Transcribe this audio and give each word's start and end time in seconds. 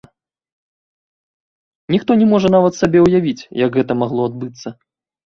Ніхто 1.95 2.17
не 2.21 2.29
можа 2.31 2.47
нават 2.55 2.73
сабе 2.81 2.99
ўявіць, 3.05 3.47
як 3.65 3.77
гэта 3.81 3.97
магло 4.01 4.21
адбыцца. 4.31 4.67